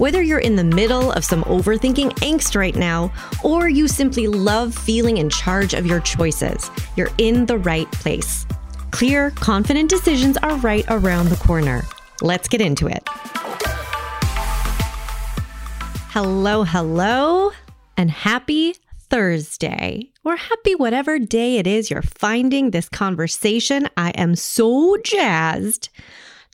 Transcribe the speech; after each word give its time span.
Whether 0.00 0.22
you're 0.22 0.38
in 0.38 0.56
the 0.56 0.64
middle 0.64 1.12
of 1.12 1.26
some 1.26 1.44
overthinking 1.44 2.12
angst 2.20 2.56
right 2.56 2.74
now, 2.74 3.12
or 3.44 3.68
you 3.68 3.86
simply 3.86 4.28
love 4.28 4.74
feeling 4.74 5.18
in 5.18 5.28
charge 5.28 5.74
of 5.74 5.84
your 5.84 6.00
choices, 6.00 6.70
you're 6.96 7.10
in 7.18 7.44
the 7.44 7.58
right 7.58 7.92
place. 7.92 8.46
Clear, 8.92 9.30
confident 9.32 9.90
decisions 9.90 10.38
are 10.38 10.56
right 10.60 10.86
around 10.88 11.28
the 11.28 11.36
corner. 11.36 11.82
Let's 12.22 12.48
get 12.48 12.62
into 12.62 12.86
it. 12.86 13.06
Hello, 16.08 16.64
hello, 16.64 17.50
and 17.98 18.10
happy 18.10 18.76
Thursday, 19.10 20.12
or 20.24 20.36
happy 20.36 20.76
whatever 20.76 21.18
day 21.18 21.58
it 21.58 21.66
is 21.66 21.90
you're 21.90 22.00
finding 22.00 22.70
this 22.70 22.88
conversation. 22.88 23.86
I 23.98 24.12
am 24.12 24.34
so 24.34 24.96
jazzed 25.04 25.90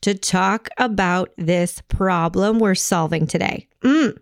to 0.07 0.15
talk 0.15 0.69
about 0.79 1.33
this 1.37 1.83
problem 1.89 2.61
we're 2.61 2.77
solving 2.77 3.27
today. 3.27 3.67
Mm, 3.83 4.17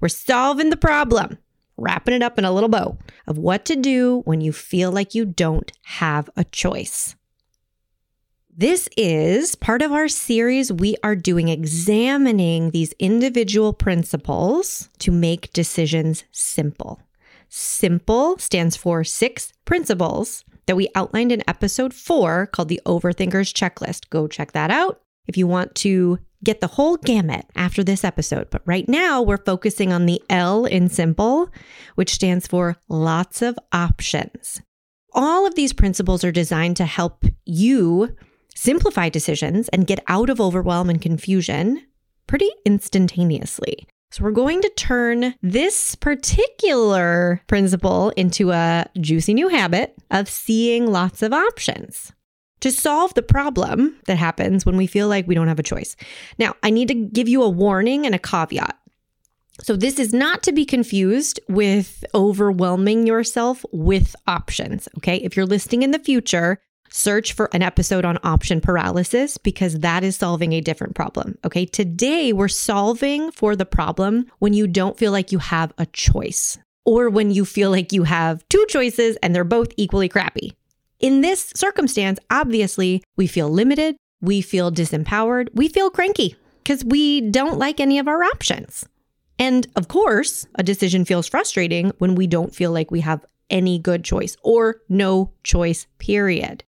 we're 0.00 0.08
solving 0.08 0.70
the 0.70 0.76
problem, 0.78 1.36
wrapping 1.76 2.14
it 2.14 2.22
up 2.22 2.38
in 2.38 2.46
a 2.46 2.50
little 2.50 2.70
bow 2.70 2.96
of 3.26 3.36
what 3.36 3.66
to 3.66 3.76
do 3.76 4.22
when 4.24 4.40
you 4.40 4.54
feel 4.54 4.90
like 4.90 5.14
you 5.14 5.26
don't 5.26 5.70
have 5.82 6.30
a 6.34 6.44
choice. 6.44 7.14
This 8.56 8.88
is 8.96 9.54
part 9.54 9.82
of 9.82 9.92
our 9.92 10.08
series 10.08 10.72
we 10.72 10.96
are 11.02 11.14
doing 11.14 11.50
examining 11.50 12.70
these 12.70 12.94
individual 12.98 13.74
principles 13.74 14.88
to 15.00 15.12
make 15.12 15.52
decisions 15.52 16.24
simple. 16.32 17.02
Simple 17.50 18.38
stands 18.38 18.78
for 18.78 19.04
six 19.04 19.52
principles 19.66 20.46
that 20.64 20.76
we 20.76 20.88
outlined 20.94 21.32
in 21.32 21.42
episode 21.46 21.92
four 21.92 22.46
called 22.46 22.68
the 22.68 22.80
Overthinkers 22.86 23.52
Checklist. 23.52 24.08
Go 24.08 24.26
check 24.26 24.52
that 24.52 24.70
out 24.70 25.02
if 25.28 25.36
you 25.36 25.46
want 25.46 25.74
to 25.76 26.18
get 26.44 26.60
the 26.60 26.66
whole 26.66 26.96
gamut 26.96 27.46
after 27.54 27.82
this 27.82 28.04
episode. 28.04 28.48
But 28.50 28.62
right 28.64 28.88
now, 28.88 29.22
we're 29.22 29.44
focusing 29.44 29.92
on 29.92 30.06
the 30.06 30.22
L 30.30 30.64
in 30.64 30.88
simple, 30.88 31.50
which 31.94 32.12
stands 32.12 32.46
for 32.46 32.76
lots 32.88 33.42
of 33.42 33.58
options. 33.72 34.60
All 35.12 35.46
of 35.46 35.54
these 35.54 35.72
principles 35.72 36.24
are 36.24 36.32
designed 36.32 36.76
to 36.76 36.86
help 36.86 37.24
you 37.44 38.16
simplify 38.54 39.08
decisions 39.08 39.68
and 39.68 39.86
get 39.86 40.02
out 40.08 40.30
of 40.30 40.40
overwhelm 40.40 40.90
and 40.90 41.00
confusion 41.00 41.82
pretty 42.26 42.50
instantaneously. 42.64 43.88
So, 44.10 44.24
we're 44.24 44.30
going 44.30 44.62
to 44.62 44.70
turn 44.70 45.34
this 45.42 45.94
particular 45.94 47.42
principle 47.46 48.10
into 48.16 48.52
a 48.52 48.86
juicy 48.98 49.34
new 49.34 49.48
habit 49.48 49.94
of 50.10 50.30
seeing 50.30 50.90
lots 50.90 51.20
of 51.22 51.34
options 51.34 52.12
to 52.60 52.72
solve 52.72 53.14
the 53.14 53.22
problem 53.22 53.96
that 54.06 54.18
happens 54.18 54.66
when 54.66 54.76
we 54.76 54.86
feel 54.86 55.08
like 55.08 55.26
we 55.26 55.34
don't 55.34 55.48
have 55.48 55.58
a 55.58 55.64
choice. 55.64 55.96
Now, 56.38 56.54
I 56.62 56.70
need 56.70 56.88
to 56.88 56.94
give 56.94 57.28
you 57.28 57.42
a 57.42 57.48
warning 57.48 58.06
and 58.06 58.14
a 58.14 58.18
caveat. 58.18 58.78
So, 59.60 59.74
this 59.76 59.98
is 59.98 60.14
not 60.14 60.42
to 60.44 60.52
be 60.52 60.64
confused 60.64 61.40
with 61.48 62.04
overwhelming 62.14 63.06
yourself 63.06 63.64
with 63.72 64.14
options. 64.26 64.88
Okay. 64.98 65.16
If 65.16 65.36
you're 65.36 65.46
listening 65.46 65.82
in 65.82 65.90
the 65.90 65.98
future, 65.98 66.60
search 66.90 67.32
for 67.32 67.50
an 67.52 67.62
episode 67.62 68.04
on 68.04 68.18
option 68.22 68.60
paralysis 68.60 69.36
because 69.36 69.80
that 69.80 70.04
is 70.04 70.16
solving 70.16 70.52
a 70.52 70.60
different 70.60 70.94
problem. 70.94 71.36
Okay. 71.44 71.66
Today, 71.66 72.32
we're 72.32 72.48
solving 72.48 73.32
for 73.32 73.56
the 73.56 73.66
problem 73.66 74.26
when 74.38 74.52
you 74.52 74.68
don't 74.68 74.96
feel 74.96 75.10
like 75.10 75.32
you 75.32 75.38
have 75.38 75.72
a 75.76 75.86
choice 75.86 76.56
or 76.86 77.10
when 77.10 77.30
you 77.30 77.44
feel 77.44 77.70
like 77.70 77.92
you 77.92 78.04
have 78.04 78.48
two 78.48 78.64
choices 78.68 79.16
and 79.22 79.34
they're 79.34 79.44
both 79.44 79.72
equally 79.76 80.08
crappy. 80.08 80.54
In 81.00 81.20
this 81.20 81.52
circumstance, 81.54 82.18
obviously, 82.28 83.04
we 83.16 83.28
feel 83.28 83.48
limited, 83.48 83.96
we 84.20 84.40
feel 84.40 84.72
disempowered, 84.72 85.48
we 85.54 85.68
feel 85.68 85.90
cranky 85.90 86.36
because 86.64 86.84
we 86.84 87.20
don't 87.20 87.58
like 87.58 87.78
any 87.78 87.98
of 88.00 88.08
our 88.08 88.24
options. 88.24 88.84
And 89.38 89.68
of 89.76 89.86
course, 89.86 90.46
a 90.56 90.64
decision 90.64 91.04
feels 91.04 91.28
frustrating 91.28 91.92
when 91.98 92.16
we 92.16 92.26
don't 92.26 92.54
feel 92.54 92.72
like 92.72 92.90
we 92.90 93.00
have 93.00 93.24
any 93.48 93.78
good 93.78 94.04
choice 94.04 94.36
or 94.42 94.80
no 94.88 95.32
choice, 95.44 95.86
period. 95.98 96.64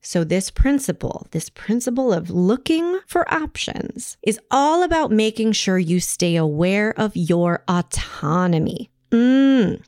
So, 0.00 0.24
this 0.24 0.50
principle, 0.50 1.26
this 1.30 1.48
principle 1.48 2.12
of 2.12 2.30
looking 2.30 3.00
for 3.06 3.32
options, 3.32 4.16
is 4.22 4.40
all 4.50 4.82
about 4.82 5.10
making 5.10 5.52
sure 5.52 5.78
you 5.78 6.00
stay 6.00 6.36
aware 6.36 6.98
of 6.98 7.16
your 7.16 7.62
autonomy. 7.68 8.90
Mm, 9.10 9.82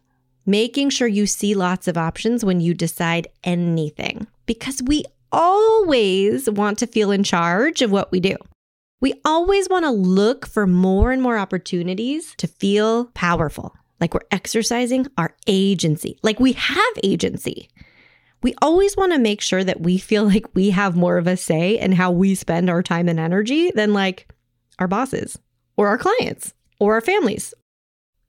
making 0.47 0.91
sure 0.91 1.09
you 1.09 1.27
see 1.27 1.55
lots 1.55 1.89
of 1.89 1.97
options 1.97 2.45
when 2.45 2.61
you 2.61 2.75
decide 2.75 3.29
anything, 3.45 4.27
because 4.47 4.83
we 4.83 5.05
always 5.33 6.51
want 6.51 6.79
to 6.79 6.87
feel 6.87 7.11
in 7.11 7.23
charge 7.23 7.83
of 7.83 7.91
what 7.91 8.11
we 8.11 8.21
do. 8.21 8.37
We 9.01 9.15
always 9.25 9.69
want 9.69 9.85
to 9.85 9.91
look 9.91 10.47
for 10.47 10.67
more 10.67 11.11
and 11.11 11.23
more 11.23 11.39
opportunities 11.39 12.35
to 12.37 12.47
feel 12.47 13.07
powerful, 13.15 13.75
like 14.01 14.13
we're 14.13 14.21
exercising 14.31 15.07
our 15.17 15.35
agency, 15.47 16.19
like 16.23 16.41
we 16.41 16.53
have 16.53 16.95
agency. 17.03 17.69
We 18.43 18.55
always 18.63 18.97
want 18.97 19.13
to 19.13 19.19
make 19.19 19.43
sure 19.43 19.63
that 19.65 19.83
we 19.83 19.99
feel 19.99 20.25
like 20.25 20.47
we 20.55 20.71
have 20.71 20.97
more 20.97 21.19
of 21.19 21.27
a 21.27 21.37
say 21.37 21.79
in 21.79 21.93
how 21.93 22.11
we 22.11 22.35
spend 22.35 22.71
our 22.71 22.83
time 22.83 23.09
and 23.09 23.21
energy 23.21 23.71
than 23.71 23.93
like 23.93 24.33
our 24.79 24.89
bosses 24.89 25.39
or 25.77 25.89
our 25.89 25.99
clients 25.99 26.55
or 26.79 26.95
our 26.95 27.03
families 27.03 27.53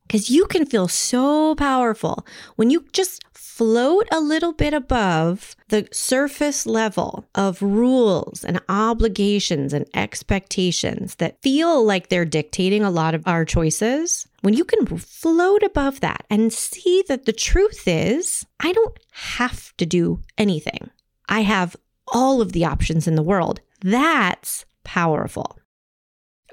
because 0.07 0.29
you 0.29 0.45
can 0.45 0.66
feel 0.66 0.88
so 0.88 1.56
powerful 1.56 2.25
when 2.56 2.69
you 2.69 2.85
just 2.91 3.23
float 3.34 4.07
a 4.12 4.19
little 4.19 4.53
bit 4.53 4.73
above 4.73 5.56
the 5.69 5.88
surface 5.91 6.66
level 6.66 7.25
of 7.35 7.62
rules 7.62 8.44
and 8.44 8.59
obligations 8.67 9.72
and 9.72 9.85
expectations 9.94 11.16
that 11.16 11.39
feel 11.41 11.84
like 11.85 12.09
they're 12.09 12.25
dictating 12.25 12.84
a 12.84 12.89
lot 12.89 13.13
of 13.13 13.28
our 13.28 13.45
choices. 13.45 14.28
When 14.41 14.53
you 14.53 14.63
can 14.63 14.85
float 14.97 15.63
above 15.63 16.00
that 16.00 16.25
and 16.29 16.51
see 16.51 17.03
that 17.07 17.25
the 17.25 17.33
truth 17.33 17.83
is, 17.88 18.45
I 18.59 18.73
don't 18.73 18.97
have 19.12 19.75
to 19.78 19.85
do 19.85 20.22
anything. 20.38 20.89
I 21.29 21.41
have 21.41 21.75
all 22.07 22.41
of 22.41 22.53
the 22.53 22.66
options 22.66 23.07
in 23.07 23.16
the 23.16 23.22
world. 23.22 23.62
That's 23.81 24.66
powerful. 24.83 25.59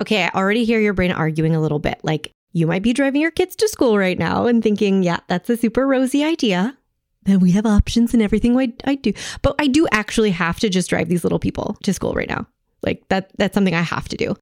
Okay, 0.01 0.25
I 0.25 0.31
already 0.35 0.65
hear 0.65 0.79
your 0.79 0.95
brain 0.95 1.13
arguing 1.13 1.57
a 1.57 1.61
little 1.61 1.79
bit 1.81 2.01
like, 2.03 2.33
you 2.53 2.67
might 2.67 2.83
be 2.83 2.93
driving 2.93 3.21
your 3.21 3.31
kids 3.31 3.55
to 3.57 3.69
school 3.69 3.99
right 3.99 4.19
now 4.19 4.47
and 4.47 4.63
thinking, 4.63 5.03
yeah, 5.03 5.21
that's 5.29 5.51
a 5.51 5.57
super 5.57 5.87
rosy 5.87 6.25
idea. 6.25 6.77
And 7.27 7.43
we 7.43 7.53
have 7.53 7.67
options 7.67 8.15
and 8.15 8.23
everything 8.23 8.59
I, 8.59 8.73
I 8.85 8.95
do. 8.95 9.13
But 9.43 9.57
I 9.59 9.67
do 9.67 9.87
actually 9.93 10.31
have 10.31 10.59
to 10.61 10.69
just 10.69 10.89
drive 10.91 11.09
these 11.09 11.25
little 11.25 11.39
people 11.39 11.77
to 11.83 11.93
school 11.93 12.15
right 12.15 12.29
now. 12.29 12.47
Like 12.83 13.07
that 13.09 13.31
that's 13.37 13.55
something 13.55 13.75
I 13.75 13.83
have 13.83 14.09
to 14.09 14.17
do. 14.17 14.35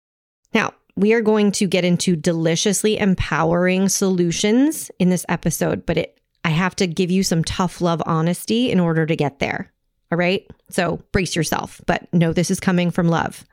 Now, 0.55 0.73
we 0.95 1.13
are 1.13 1.21
going 1.21 1.53
to 1.53 1.67
get 1.67 1.85
into 1.85 2.17
deliciously 2.17 2.99
empowering 2.99 3.89
solutions 3.89 4.91
in 4.99 5.11
this 5.11 5.27
episode, 5.29 5.85
but 5.85 5.99
it 5.99 6.21
I 6.45 6.51
have 6.51 6.77
to 6.77 6.87
give 6.87 7.11
you 7.11 7.25
some 7.25 7.43
tough 7.43 7.81
love 7.81 8.01
honesty 8.07 8.71
in 8.71 8.79
order 8.79 9.05
to 9.05 9.17
get 9.17 9.41
there. 9.41 9.73
All 10.13 10.19
right? 10.19 10.49
So, 10.71 11.03
brace 11.11 11.35
yourself, 11.35 11.81
but 11.87 12.13
know 12.15 12.33
this 12.33 12.53
is 12.53 12.61
coming 12.61 12.93
from 12.93 13.09
love. 13.09 13.45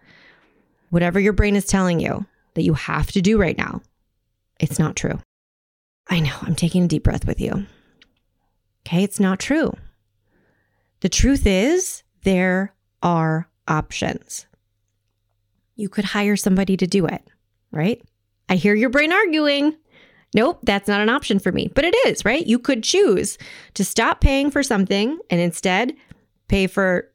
Whatever 0.91 1.19
your 1.19 1.33
brain 1.33 1.55
is 1.55 1.65
telling 1.65 1.99
you 1.99 2.27
that 2.53 2.61
you 2.61 2.75
have 2.75 3.11
to 3.13 3.21
do 3.21 3.39
right 3.39 3.57
now, 3.57 3.81
it's 4.63 4.79
not 4.79 4.96
true. 4.96 5.19
I 6.09 6.19
know, 6.19 6.35
I'm 6.41 6.56
taking 6.56 6.85
a 6.85 6.88
deep 6.88 7.03
breath 7.03 7.25
with 7.25 7.40
you. 7.40 7.66
Okay, 8.85 9.03
it's 9.03 9.19
not 9.19 9.40
true. 9.40 9.74
The 11.01 11.10
truth 11.10 11.45
is, 11.45 12.04
there 12.24 12.74
are 13.01 13.50
options. 13.68 14.45
You 15.75 15.89
could 15.89 16.06
hire 16.06 16.38
somebody 16.38 16.77
to 16.77 16.88
do 16.88 17.06
it, 17.06 17.21
right? 17.71 18.01
I 18.48 18.56
hear 18.56 18.74
your 18.74 18.89
brain 18.89 19.12
arguing. 19.12 19.75
Nope, 20.33 20.60
that's 20.63 20.88
not 20.88 21.01
an 21.01 21.09
option 21.09 21.39
for 21.39 21.51
me. 21.51 21.69
But 21.74 21.86
it 21.86 21.95
is, 22.07 22.24
right? 22.25 22.45
You 22.45 22.57
could 22.57 22.83
choose 22.83 23.38
to 23.74 23.83
stop 23.83 24.21
paying 24.21 24.50
for 24.50 24.63
something 24.63 25.19
and 25.30 25.42
instead 25.42 25.94
pay 26.48 26.68
for 26.68 27.09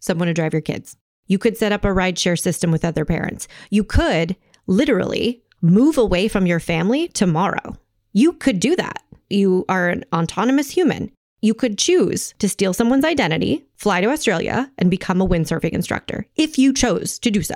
someone 0.00 0.28
to 0.28 0.34
drive 0.34 0.52
your 0.52 0.62
kids. 0.62 0.96
You 1.26 1.38
could 1.38 1.56
set 1.56 1.72
up 1.72 1.84
a 1.84 1.88
rideshare 1.88 2.38
system 2.38 2.70
with 2.70 2.84
other 2.84 3.04
parents. 3.04 3.46
You 3.70 3.84
could 3.84 4.36
literally 4.66 5.42
move 5.60 5.98
away 5.98 6.28
from 6.28 6.46
your 6.46 6.60
family 6.60 7.08
tomorrow. 7.08 7.76
You 8.12 8.32
could 8.32 8.60
do 8.60 8.76
that. 8.76 9.02
You 9.30 9.64
are 9.68 9.88
an 9.88 10.04
autonomous 10.12 10.70
human. 10.70 11.10
You 11.40 11.54
could 11.54 11.78
choose 11.78 12.34
to 12.38 12.48
steal 12.48 12.72
someone's 12.72 13.04
identity, 13.04 13.64
fly 13.76 14.00
to 14.00 14.08
Australia, 14.08 14.70
and 14.78 14.90
become 14.90 15.20
a 15.20 15.26
windsurfing 15.26 15.70
instructor 15.70 16.26
if 16.36 16.58
you 16.58 16.72
chose 16.72 17.18
to 17.20 17.30
do 17.30 17.42
so. 17.42 17.54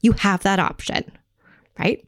You 0.00 0.12
have 0.12 0.42
that 0.42 0.58
option, 0.58 1.10
right? 1.78 2.06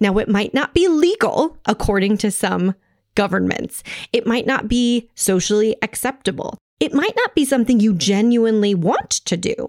Now, 0.00 0.18
it 0.18 0.28
might 0.28 0.54
not 0.54 0.74
be 0.74 0.88
legal 0.88 1.58
according 1.66 2.18
to 2.18 2.30
some 2.30 2.74
governments. 3.14 3.82
It 4.12 4.26
might 4.26 4.46
not 4.46 4.68
be 4.68 5.08
socially 5.14 5.76
acceptable. 5.82 6.58
It 6.78 6.92
might 6.92 7.14
not 7.16 7.34
be 7.34 7.44
something 7.44 7.80
you 7.80 7.94
genuinely 7.94 8.74
want 8.74 9.10
to 9.10 9.36
do. 9.36 9.68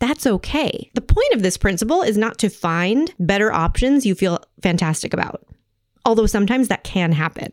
That's 0.00 0.26
okay. 0.26 0.90
The 0.94 1.02
point 1.02 1.32
of 1.34 1.42
this 1.42 1.56
principle 1.56 2.02
is 2.02 2.18
not 2.18 2.38
to 2.38 2.48
find 2.48 3.14
better 3.20 3.52
options 3.52 4.06
you 4.06 4.14
feel 4.14 4.40
fantastic 4.62 5.14
about, 5.14 5.46
although 6.04 6.26
sometimes 6.26 6.68
that 6.68 6.84
can 6.84 7.12
happen. 7.12 7.52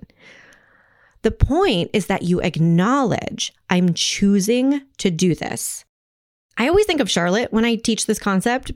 The 1.24 1.32
point 1.32 1.90
is 1.94 2.08
that 2.08 2.24
you 2.24 2.40
acknowledge 2.40 3.54
I'm 3.70 3.94
choosing 3.94 4.82
to 4.98 5.12
do 5.12 5.36
this. 5.36 5.84
I 6.58 6.70
always 6.70 6.86
think 6.86 7.02
of 7.02 7.12
Charlotte 7.12 7.52
when 7.52 7.66
I 7.66 7.76
teach 7.76 8.06
this 8.06 8.18
concept, 8.20 8.72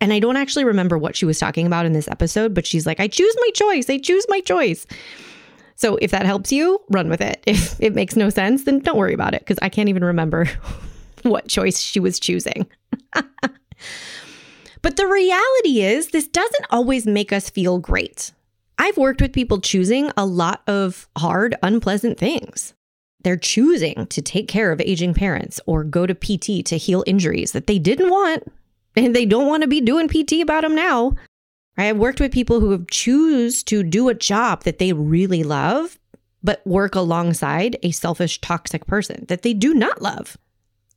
and 0.00 0.12
I 0.12 0.20
don't 0.20 0.36
actually 0.36 0.64
remember 0.64 0.96
what 0.96 1.16
she 1.16 1.26
was 1.26 1.38
talking 1.38 1.66
about 1.66 1.84
in 1.84 1.92
this 1.92 2.08
episode, 2.08 2.54
but 2.54 2.66
she's 2.66 2.86
like, 2.86 3.00
I 3.00 3.08
choose 3.08 3.34
my 3.40 3.50
choice. 3.54 3.90
I 3.90 3.98
choose 3.98 4.24
my 4.28 4.40
choice. 4.40 4.86
So 5.74 5.96
if 5.96 6.12
that 6.12 6.26
helps 6.26 6.52
you, 6.52 6.80
run 6.90 7.08
with 7.08 7.20
it. 7.20 7.42
If 7.46 7.80
it 7.80 7.94
makes 7.94 8.14
no 8.14 8.30
sense, 8.30 8.64
then 8.64 8.78
don't 8.78 8.96
worry 8.96 9.14
about 9.14 9.34
it 9.34 9.40
because 9.40 9.58
I 9.60 9.68
can't 9.68 9.88
even 9.88 10.04
remember 10.04 10.48
what 11.30 11.48
choice 11.48 11.80
she 11.80 12.00
was 12.00 12.18
choosing. 12.20 12.66
but 13.12 14.96
the 14.96 15.06
reality 15.06 15.82
is, 15.82 16.08
this 16.08 16.28
doesn't 16.28 16.66
always 16.70 17.06
make 17.06 17.32
us 17.32 17.50
feel 17.50 17.78
great. 17.78 18.32
I've 18.78 18.96
worked 18.96 19.20
with 19.20 19.32
people 19.32 19.60
choosing 19.60 20.10
a 20.16 20.26
lot 20.26 20.62
of 20.66 21.08
hard, 21.16 21.56
unpleasant 21.62 22.18
things. 22.18 22.74
They're 23.22 23.36
choosing 23.36 24.06
to 24.06 24.22
take 24.22 24.48
care 24.48 24.70
of 24.70 24.80
aging 24.80 25.14
parents 25.14 25.60
or 25.66 25.82
go 25.82 26.06
to 26.06 26.14
PT 26.14 26.64
to 26.66 26.76
heal 26.76 27.02
injuries 27.06 27.52
that 27.52 27.66
they 27.66 27.78
didn't 27.78 28.10
want 28.10 28.44
and 28.94 29.14
they 29.16 29.26
don't 29.26 29.48
want 29.48 29.62
to 29.62 29.68
be 29.68 29.80
doing 29.80 30.08
PT 30.08 30.34
about 30.42 30.62
them 30.62 30.74
now. 30.74 31.14
I've 31.76 31.98
worked 31.98 32.20
with 32.20 32.32
people 32.32 32.60
who 32.60 32.70
have 32.70 32.86
choose 32.86 33.62
to 33.64 33.82
do 33.82 34.08
a 34.08 34.14
job 34.14 34.64
that 34.64 34.78
they 34.78 34.92
really 34.92 35.42
love, 35.42 35.98
but 36.42 36.66
work 36.66 36.94
alongside 36.94 37.76
a 37.82 37.90
selfish, 37.90 38.40
toxic 38.40 38.86
person 38.86 39.26
that 39.28 39.42
they 39.42 39.52
do 39.52 39.74
not 39.74 40.00
love. 40.00 40.38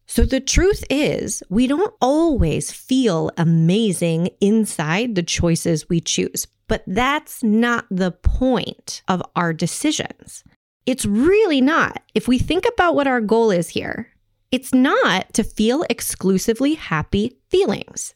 So 0.09 0.25
the 0.25 0.39
truth 0.39 0.83
is, 0.89 1.43
we 1.49 1.67
don't 1.67 1.93
always 2.01 2.71
feel 2.71 3.29
amazing 3.37 4.31
inside 4.41 5.13
the 5.13 5.21
choices 5.21 5.87
we 5.87 6.01
choose, 6.01 6.47
but 6.67 6.83
that's 6.87 7.43
not 7.43 7.85
the 7.91 8.09
point 8.09 9.03
of 9.07 9.21
our 9.35 9.53
decisions. 9.53 10.43
It's 10.87 11.05
really 11.05 11.61
not. 11.61 12.01
If 12.15 12.27
we 12.27 12.39
think 12.39 12.65
about 12.65 12.95
what 12.95 13.05
our 13.05 13.21
goal 13.21 13.51
is 13.51 13.69
here, 13.69 14.11
it's 14.51 14.73
not 14.73 15.31
to 15.35 15.43
feel 15.43 15.85
exclusively 15.91 16.73
happy 16.73 17.37
feelings. 17.49 18.15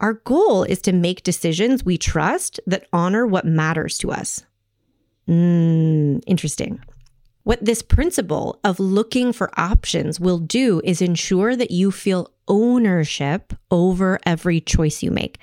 Our 0.00 0.14
goal 0.14 0.62
is 0.64 0.80
to 0.82 0.92
make 0.92 1.24
decisions 1.24 1.84
we 1.84 1.98
trust 1.98 2.58
that 2.66 2.86
honor 2.90 3.26
what 3.26 3.44
matters 3.44 3.98
to 3.98 4.12
us. 4.12 4.46
Mm, 5.28 6.22
interesting. 6.26 6.80
What 7.44 7.62
this 7.62 7.82
principle 7.82 8.58
of 8.64 8.80
looking 8.80 9.34
for 9.34 9.50
options 9.60 10.18
will 10.18 10.38
do 10.38 10.80
is 10.82 11.02
ensure 11.02 11.54
that 11.56 11.70
you 11.70 11.90
feel 11.90 12.30
ownership 12.48 13.52
over 13.70 14.18
every 14.24 14.62
choice 14.62 15.02
you 15.02 15.10
make. 15.10 15.38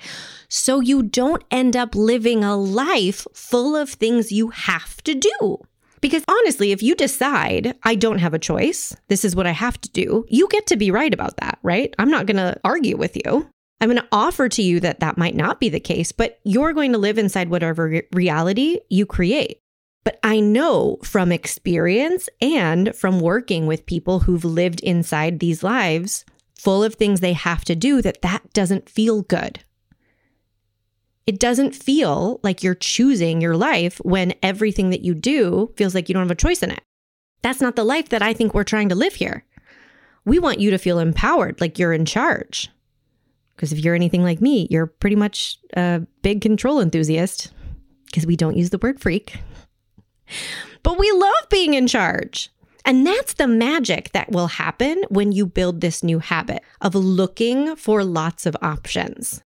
So 0.48 0.80
you 0.80 1.04
don't 1.04 1.44
end 1.52 1.76
up 1.76 1.94
living 1.94 2.42
a 2.42 2.56
life 2.56 3.24
full 3.34 3.76
of 3.76 3.88
things 3.88 4.32
you 4.32 4.48
have 4.48 5.00
to 5.04 5.14
do. 5.14 5.58
Because 6.00 6.24
honestly, 6.26 6.72
if 6.72 6.82
you 6.82 6.96
decide, 6.96 7.76
I 7.84 7.94
don't 7.94 8.18
have 8.18 8.34
a 8.34 8.38
choice, 8.40 8.96
this 9.06 9.24
is 9.24 9.36
what 9.36 9.46
I 9.46 9.52
have 9.52 9.80
to 9.82 9.90
do, 9.90 10.26
you 10.28 10.48
get 10.48 10.66
to 10.66 10.76
be 10.76 10.90
right 10.90 11.14
about 11.14 11.36
that, 11.36 11.60
right? 11.62 11.94
I'm 12.00 12.10
not 12.10 12.26
going 12.26 12.36
to 12.38 12.58
argue 12.64 12.96
with 12.96 13.16
you. 13.16 13.48
I'm 13.80 13.88
going 13.88 14.02
to 14.02 14.08
offer 14.10 14.48
to 14.48 14.62
you 14.62 14.80
that 14.80 14.98
that 15.00 15.18
might 15.18 15.36
not 15.36 15.60
be 15.60 15.68
the 15.68 15.78
case, 15.78 16.10
but 16.10 16.40
you're 16.42 16.72
going 16.72 16.92
to 16.92 16.98
live 16.98 17.18
inside 17.18 17.48
whatever 17.48 17.86
re- 17.86 18.02
reality 18.12 18.80
you 18.90 19.06
create. 19.06 19.61
But 20.04 20.18
I 20.22 20.40
know 20.40 20.98
from 21.04 21.30
experience 21.30 22.28
and 22.40 22.94
from 22.94 23.20
working 23.20 23.66
with 23.66 23.86
people 23.86 24.20
who've 24.20 24.44
lived 24.44 24.80
inside 24.80 25.38
these 25.38 25.62
lives 25.62 26.24
full 26.56 26.82
of 26.84 26.94
things 26.94 27.20
they 27.20 27.32
have 27.32 27.64
to 27.64 27.74
do 27.74 28.02
that 28.02 28.22
that 28.22 28.52
doesn't 28.52 28.88
feel 28.88 29.22
good. 29.22 29.64
It 31.26 31.38
doesn't 31.38 31.74
feel 31.74 32.40
like 32.42 32.62
you're 32.62 32.74
choosing 32.74 33.40
your 33.40 33.56
life 33.56 33.98
when 33.98 34.34
everything 34.42 34.90
that 34.90 35.02
you 35.02 35.14
do 35.14 35.72
feels 35.76 35.94
like 35.94 36.08
you 36.08 36.14
don't 36.14 36.24
have 36.24 36.30
a 36.30 36.34
choice 36.34 36.62
in 36.62 36.70
it. 36.70 36.82
That's 37.42 37.60
not 37.60 37.76
the 37.76 37.84
life 37.84 38.08
that 38.08 38.22
I 38.22 38.32
think 38.32 38.54
we're 38.54 38.64
trying 38.64 38.88
to 38.88 38.94
live 38.94 39.14
here. 39.14 39.44
We 40.24 40.38
want 40.38 40.60
you 40.60 40.70
to 40.70 40.78
feel 40.78 40.98
empowered, 40.98 41.60
like 41.60 41.78
you're 41.78 41.92
in 41.92 42.04
charge. 42.04 42.70
Because 43.54 43.72
if 43.72 43.80
you're 43.80 43.94
anything 43.94 44.22
like 44.22 44.40
me, 44.40 44.66
you're 44.70 44.86
pretty 44.86 45.16
much 45.16 45.58
a 45.76 46.00
big 46.22 46.40
control 46.40 46.80
enthusiast 46.80 47.52
because 48.06 48.26
we 48.26 48.36
don't 48.36 48.56
use 48.56 48.70
the 48.70 48.78
word 48.78 49.00
freak. 49.00 49.40
But 50.82 50.98
we 50.98 51.10
love 51.12 51.48
being 51.50 51.74
in 51.74 51.86
charge. 51.86 52.50
And 52.84 53.06
that's 53.06 53.34
the 53.34 53.46
magic 53.46 54.10
that 54.12 54.32
will 54.32 54.48
happen 54.48 55.04
when 55.08 55.32
you 55.32 55.46
build 55.46 55.80
this 55.80 56.02
new 56.02 56.18
habit 56.18 56.62
of 56.80 56.94
looking 56.94 57.76
for 57.76 58.02
lots 58.02 58.44
of 58.46 58.56
options. 58.60 59.42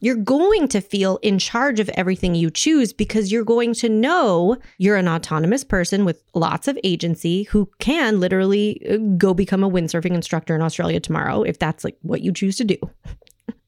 You're 0.00 0.16
going 0.16 0.68
to 0.68 0.82
feel 0.82 1.18
in 1.22 1.38
charge 1.38 1.80
of 1.80 1.88
everything 1.90 2.34
you 2.34 2.50
choose 2.50 2.92
because 2.92 3.32
you're 3.32 3.44
going 3.44 3.72
to 3.74 3.88
know 3.88 4.58
you're 4.76 4.96
an 4.96 5.08
autonomous 5.08 5.64
person 5.64 6.04
with 6.04 6.22
lots 6.34 6.68
of 6.68 6.78
agency 6.84 7.44
who 7.44 7.70
can 7.78 8.20
literally 8.20 8.86
uh, 8.86 8.98
go 9.16 9.32
become 9.32 9.64
a 9.64 9.70
windsurfing 9.70 10.14
instructor 10.14 10.54
in 10.54 10.60
Australia 10.60 11.00
tomorrow 11.00 11.42
if 11.42 11.58
that's 11.58 11.84
like 11.84 11.96
what 12.02 12.20
you 12.20 12.32
choose 12.32 12.56
to 12.56 12.64
do. 12.64 12.76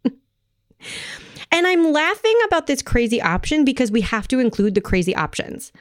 and 1.51 1.67
I'm 1.67 1.91
laughing 1.91 2.39
about 2.47 2.67
this 2.67 2.83
crazy 2.83 3.23
option 3.23 3.65
because 3.65 3.91
we 3.91 4.03
have 4.03 4.29
to 4.29 4.39
include 4.39 4.75
the 4.75 4.83
crazy 4.83 5.17
options. 5.17 5.73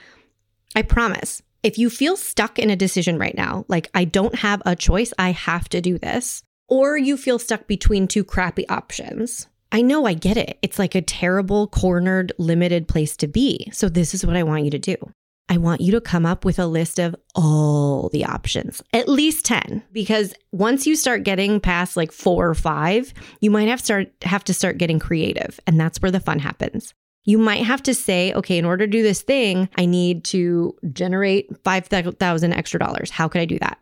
I 0.75 0.81
promise. 0.81 1.41
If 1.63 1.79
you 1.79 1.89
feel 1.89 2.17
stuck 2.17 2.59
in 2.59 2.69
a 2.69 2.75
decision 2.75 3.17
right 3.17 3.35
now, 3.35 3.65
like 3.67 3.89
I 3.95 4.05
don't 4.05 4.35
have 4.35 4.61
a 4.65 4.75
choice, 4.75 5.13
I 5.17 5.31
have 5.31 5.67
to 5.69 5.81
do 5.81 5.97
this, 5.97 6.43
or 6.67 6.97
you 6.97 7.17
feel 7.17 7.39
stuck 7.39 7.65
between 7.65 8.07
two 8.07 8.23
crappy 8.23 8.67
options, 8.69 9.47
I 9.71 9.81
know 9.81 10.05
I 10.05 10.13
get 10.13 10.37
it. 10.37 10.59
It's 10.61 10.77
like 10.77 10.95
a 10.95 11.01
terrible, 11.01 11.67
cornered, 11.67 12.33
limited 12.37 12.87
place 12.87 13.17
to 13.17 13.27
be. 13.27 13.69
So, 13.73 13.89
this 13.89 14.13
is 14.13 14.25
what 14.25 14.35
I 14.35 14.43
want 14.43 14.65
you 14.65 14.71
to 14.71 14.79
do. 14.79 14.95
I 15.47 15.57
want 15.57 15.81
you 15.81 15.91
to 15.93 16.01
come 16.01 16.25
up 16.25 16.43
with 16.43 16.59
a 16.59 16.65
list 16.65 16.99
of 16.99 17.15
all 17.35 18.09
the 18.09 18.25
options, 18.25 18.81
at 18.93 19.07
least 19.07 19.45
10, 19.45 19.83
because 19.91 20.33
once 20.51 20.87
you 20.87 20.95
start 20.95 21.23
getting 21.23 21.59
past 21.59 21.95
like 21.95 22.11
four 22.11 22.49
or 22.49 22.55
five, 22.55 23.13
you 23.41 23.51
might 23.51 23.67
have 23.67 23.79
start 23.79 24.11
have 24.23 24.43
to 24.45 24.53
start 24.53 24.79
getting 24.79 24.97
creative, 24.97 25.59
and 25.67 25.79
that's 25.79 26.01
where 26.01 26.11
the 26.11 26.19
fun 26.19 26.39
happens. 26.39 26.93
You 27.25 27.37
might 27.37 27.65
have 27.65 27.83
to 27.83 27.93
say, 27.93 28.31
okay, 28.33 28.57
in 28.57 28.65
order 28.65 28.85
to 28.85 28.91
do 28.91 29.03
this 29.03 29.21
thing, 29.21 29.67
I 29.77 29.85
need 29.85 30.23
to 30.25 30.75
generate 30.93 31.49
5,000 31.63 32.53
extra 32.53 32.79
dollars. 32.79 33.09
How 33.09 33.27
could 33.27 33.41
I 33.41 33.45
do 33.45 33.59
that? 33.59 33.79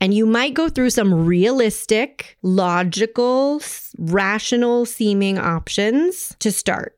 And 0.00 0.14
you 0.14 0.24
might 0.24 0.54
go 0.54 0.70
through 0.70 0.90
some 0.90 1.26
realistic, 1.26 2.38
logical, 2.42 3.60
rational 3.98 4.86
seeming 4.86 5.38
options 5.38 6.34
to 6.38 6.50
start. 6.50 6.96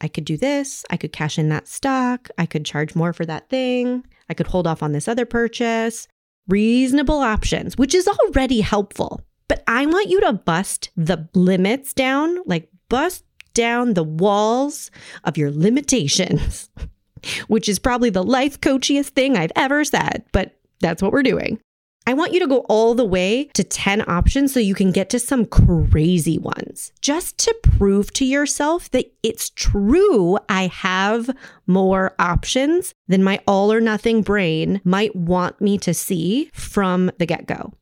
I 0.00 0.06
could 0.06 0.24
do 0.24 0.36
this. 0.36 0.84
I 0.90 0.96
could 0.96 1.12
cash 1.12 1.38
in 1.38 1.48
that 1.48 1.66
stock. 1.66 2.28
I 2.38 2.46
could 2.46 2.64
charge 2.64 2.94
more 2.94 3.12
for 3.12 3.26
that 3.26 3.48
thing. 3.50 4.06
I 4.28 4.34
could 4.34 4.46
hold 4.46 4.66
off 4.68 4.82
on 4.82 4.92
this 4.92 5.08
other 5.08 5.26
purchase. 5.26 6.06
Reasonable 6.46 7.18
options, 7.18 7.76
which 7.76 7.94
is 7.94 8.06
already 8.06 8.60
helpful. 8.60 9.20
But 9.48 9.64
I 9.66 9.86
want 9.86 10.08
you 10.08 10.20
to 10.20 10.32
bust 10.32 10.90
the 10.96 11.28
limits 11.34 11.92
down, 11.92 12.38
like 12.46 12.68
bust 12.88 13.24
down 13.56 13.94
the 13.94 14.04
walls 14.04 14.90
of 15.24 15.38
your 15.38 15.50
limitations, 15.50 16.68
which 17.48 17.68
is 17.68 17.78
probably 17.78 18.10
the 18.10 18.22
life 18.22 18.60
coachiest 18.60 19.08
thing 19.08 19.36
I've 19.36 19.52
ever 19.56 19.82
said, 19.82 20.24
but 20.30 20.54
that's 20.80 21.02
what 21.02 21.10
we're 21.10 21.22
doing. 21.22 21.58
I 22.08 22.14
want 22.14 22.32
you 22.32 22.38
to 22.40 22.46
go 22.46 22.58
all 22.68 22.94
the 22.94 23.04
way 23.04 23.50
to 23.54 23.64
10 23.64 24.08
options 24.08 24.52
so 24.52 24.60
you 24.60 24.76
can 24.76 24.92
get 24.92 25.10
to 25.10 25.18
some 25.18 25.46
crazy 25.46 26.38
ones, 26.38 26.92
just 27.00 27.36
to 27.38 27.56
prove 27.62 28.12
to 28.12 28.24
yourself 28.24 28.88
that 28.92 29.12
it's 29.24 29.50
true. 29.50 30.38
I 30.48 30.68
have 30.68 31.30
more 31.66 32.14
options 32.20 32.94
than 33.08 33.24
my 33.24 33.40
all 33.48 33.72
or 33.72 33.80
nothing 33.80 34.22
brain 34.22 34.80
might 34.84 35.16
want 35.16 35.60
me 35.60 35.78
to 35.78 35.92
see 35.92 36.50
from 36.52 37.10
the 37.18 37.26
get 37.26 37.46
go. 37.46 37.72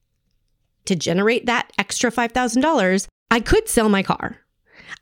To 0.87 0.97
generate 0.97 1.45
that 1.47 1.71
extra 1.77 2.11
$5,000, 2.11 3.07
I 3.31 3.41
could 3.41 3.69
sell 3.69 3.89
my 3.91 4.03
car. 4.03 4.39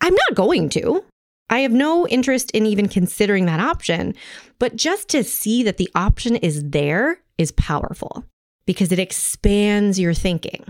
I'm 0.01 0.15
not 0.15 0.35
going 0.35 0.69
to. 0.71 1.05
I 1.51 1.61
have 1.61 1.73
no 1.73 2.07
interest 2.09 2.51
in 2.53 2.65
even 2.67 2.89
considering 2.89 3.47
that 3.47 3.61
option, 3.61 4.15
but 4.59 4.77
just 4.77 5.09
to 5.11 5.23
see 5.23 5.63
that 5.65 5.77
the 5.77 5.91
option 5.95 6.37
is 6.37 6.71
there 6.71 7.19
is 7.37 7.53
powerful 7.53 8.25
because 8.65 8.91
it 8.93 8.99
expands 8.99 9.99
your 10.01 10.15
thinking. 10.15 10.65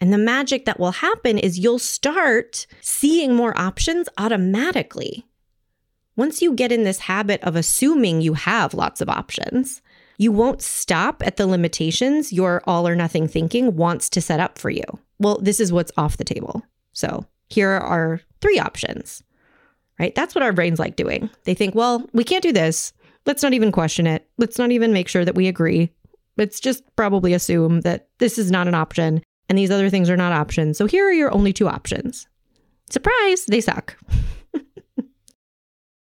And 0.00 0.12
the 0.12 0.18
magic 0.18 0.64
that 0.66 0.78
will 0.78 0.92
happen 0.92 1.38
is 1.38 1.58
you'll 1.58 1.78
start 1.78 2.66
seeing 2.80 3.34
more 3.34 3.58
options 3.58 4.08
automatically. 4.18 5.24
Once 6.14 6.42
you 6.42 6.52
get 6.52 6.72
in 6.72 6.84
this 6.84 7.00
habit 7.00 7.42
of 7.42 7.56
assuming 7.56 8.20
you 8.20 8.34
have 8.34 8.74
lots 8.74 9.00
of 9.00 9.08
options, 9.08 9.80
you 10.18 10.32
won't 10.32 10.60
stop 10.60 11.22
at 11.24 11.36
the 11.36 11.46
limitations 11.46 12.32
your 12.32 12.62
all 12.66 12.86
or 12.86 12.96
nothing 12.96 13.28
thinking 13.28 13.76
wants 13.76 14.08
to 14.10 14.20
set 14.20 14.40
up 14.40 14.58
for 14.58 14.68
you. 14.68 14.84
Well, 15.18 15.38
this 15.40 15.60
is 15.60 15.72
what's 15.72 15.92
off 15.96 16.16
the 16.16 16.24
table. 16.24 16.62
So 16.92 17.24
here 17.48 17.70
are 17.70 18.20
three 18.40 18.58
options, 18.58 19.22
right? 19.98 20.14
That's 20.14 20.34
what 20.34 20.44
our 20.44 20.52
brains 20.52 20.78
like 20.78 20.96
doing. 20.96 21.30
They 21.44 21.54
think, 21.54 21.74
well, 21.74 22.08
we 22.12 22.24
can't 22.24 22.42
do 22.42 22.52
this, 22.52 22.92
Let's 23.28 23.42
not 23.42 23.52
even 23.52 23.72
question 23.72 24.06
it. 24.06 24.26
Let's 24.38 24.58
not 24.58 24.70
even 24.70 24.94
make 24.94 25.06
sure 25.06 25.22
that 25.22 25.34
we 25.34 25.48
agree. 25.48 25.92
Let's 26.38 26.60
just 26.60 26.82
probably 26.96 27.34
assume 27.34 27.82
that 27.82 28.08
this 28.18 28.38
is 28.38 28.50
not 28.50 28.66
an 28.66 28.74
option 28.74 29.22
and 29.50 29.58
these 29.58 29.70
other 29.70 29.90
things 29.90 30.08
are 30.08 30.16
not 30.16 30.32
options. 30.32 30.78
So 30.78 30.86
here 30.86 31.06
are 31.06 31.12
your 31.12 31.30
only 31.34 31.52
two 31.52 31.68
options. 31.68 32.26
Surprise, 32.88 33.44
they 33.44 33.60
suck. 33.60 33.98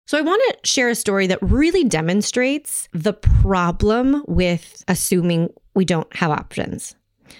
so 0.06 0.16
I 0.16 0.22
want 0.22 0.44
to 0.48 0.70
share 0.70 0.90
a 0.90 0.96
story 0.96 1.26
that 1.26 1.42
really 1.42 1.84
demonstrates 1.84 2.88
the 2.94 3.14
problem 3.14 4.24
with 4.28 4.84
assuming 4.88 5.50
we 5.74 5.86
don't 5.86 6.16
have 6.16 6.30
options. 6.30 6.96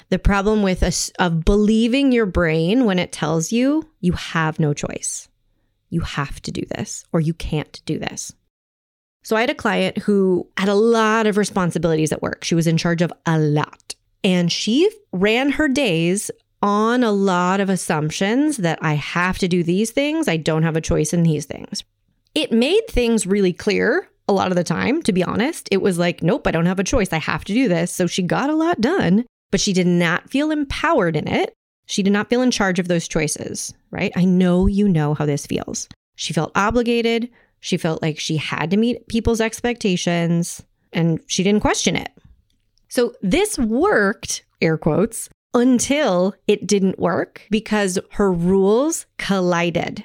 The 0.10 0.20
problem 0.20 0.64
with 0.64 0.84
us 0.84 1.12
of 1.20 1.46
believing 1.46 2.12
your 2.12 2.26
brain 2.26 2.86
when 2.86 3.00
it 3.00 3.12
tells 3.12 3.52
you 3.52 3.90
you 4.00 4.14
have 4.14 4.60
no 4.60 4.74
choice. 4.74 5.28
You 5.90 6.02
have 6.02 6.42
to 6.44 6.52
do 6.52 6.64
this 6.76 7.06
or 7.12 7.20
you 7.20 7.34
can't 7.34 7.82
do 7.86 7.98
this. 7.98 8.34
So 9.24 9.36
I 9.36 9.42
had 9.42 9.50
a 9.50 9.56
client 9.56 9.98
who 9.98 10.48
had 10.58 10.70
a 10.70 10.76
lot 10.76 11.28
of 11.28 11.38
responsibilities 11.38 12.12
at 12.12 12.22
work. 12.22 12.44
She 12.44 12.56
was 12.56 12.68
in 12.68 12.78
charge 12.78 13.02
of 13.02 13.12
a 13.26 13.38
lot. 13.38 13.96
And 14.24 14.52
she 14.52 14.90
ran 15.12 15.52
her 15.52 15.68
days 15.68 16.32
on 16.62 17.04
a 17.04 17.12
lot 17.12 17.60
of 17.60 17.70
assumptions 17.70 18.58
that 18.58 18.80
I 18.82 18.94
have 18.94 19.38
to 19.40 19.48
do 19.48 19.64
these 19.64 19.92
things, 19.92 20.28
I 20.28 20.38
don't 20.38 20.64
have 20.64 20.76
a 20.76 20.82
choice 20.82 21.14
in 21.14 21.24
these 21.24 21.46
things. 21.46 21.84
It 22.34 22.52
made 22.52 22.88
things 22.90 23.28
really 23.28 23.54
clear 23.54 24.08
a 24.28 24.34
lot 24.34 24.52
of 24.52 24.58
the 24.58 24.64
time, 24.64 25.02
to 25.04 25.14
be 25.14 25.24
honest. 25.24 25.70
It 25.72 25.82
was 25.82 25.98
like, 25.98 26.22
nope, 26.22 26.48
I 26.48 26.52
don't 26.52 26.66
have 26.66 26.80
a 26.80 26.84
choice. 26.84 27.14
I 27.14 27.20
have 27.20 27.46
to 27.46 27.54
do 27.54 27.68
this. 27.68 27.92
So 27.92 28.08
she 28.08 28.24
got 28.24 28.50
a 28.50 28.56
lot 28.56 28.82
done, 28.82 29.26
but 29.52 29.60
she 29.60 29.74
did 29.74 29.88
not 29.88 30.30
feel 30.30 30.52
empowered 30.52 31.16
in 31.16 31.28
it. 31.28 31.54
She 31.86 32.04
did 32.04 32.14
not 32.14 32.30
feel 32.30 32.42
in 32.42 32.52
charge 32.52 32.80
of 32.80 32.88
those 32.88 33.08
choices, 33.08 33.74
right? 33.92 34.12
I 34.16 34.26
know 34.26 34.68
you 34.68 34.90
know 34.90 35.14
how 35.14 35.26
this 35.26 35.46
feels. 35.46 35.88
She 36.16 36.34
felt 36.34 36.52
obligated. 36.56 37.30
She 37.60 37.78
felt 37.78 38.02
like 38.02 38.20
she 38.20 38.38
had 38.38 38.72
to 38.72 38.78
meet 38.78 39.08
people's 39.08 39.42
expectations 39.42 40.64
and 40.92 41.20
she 41.28 41.44
didn't 41.44 41.62
question 41.62 41.96
it. 41.96 42.12
So 42.90 43.14
this 43.22 43.58
worked, 43.58 44.44
air 44.62 44.78
quotes, 44.78 45.30
until 45.54 46.36
it 46.48 46.68
didn't 46.68 47.00
work 47.00 47.46
because 47.50 47.98
her 48.12 48.32
rules 48.32 49.06
collided. 49.18 50.04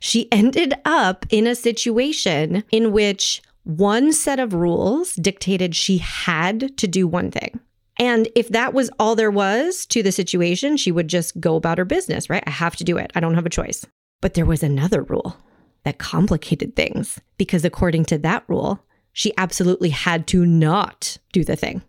She 0.00 0.30
ended 0.32 0.74
up 0.84 1.26
in 1.30 1.46
a 1.46 1.54
situation 1.54 2.64
in 2.70 2.92
which 2.92 3.40
one 3.64 4.12
set 4.12 4.38
of 4.38 4.52
rules 4.52 5.14
dictated 5.14 5.74
she 5.74 5.98
had 5.98 6.76
to 6.76 6.86
do 6.86 7.06
one 7.06 7.30
thing. 7.30 7.60
And 7.98 8.28
if 8.34 8.48
that 8.48 8.74
was 8.74 8.90
all 8.98 9.14
there 9.14 9.30
was 9.30 9.86
to 9.86 10.02
the 10.02 10.12
situation, 10.12 10.76
she 10.76 10.90
would 10.90 11.08
just 11.08 11.38
go 11.40 11.56
about 11.56 11.78
her 11.78 11.84
business, 11.84 12.28
right? 12.28 12.42
I 12.46 12.50
have 12.50 12.76
to 12.76 12.84
do 12.84 12.96
it. 12.96 13.12
I 13.14 13.20
don't 13.20 13.34
have 13.34 13.46
a 13.46 13.50
choice. 13.50 13.86
But 14.20 14.34
there 14.34 14.46
was 14.46 14.62
another 14.62 15.02
rule 15.02 15.36
that 15.84 15.98
complicated 15.98 16.74
things 16.74 17.20
because, 17.36 17.64
according 17.64 18.06
to 18.06 18.18
that 18.18 18.44
rule, 18.48 18.84
she 19.12 19.32
absolutely 19.36 19.90
had 19.90 20.26
to 20.28 20.44
not 20.44 21.18
do 21.32 21.44
the 21.44 21.56
thing. 21.56 21.82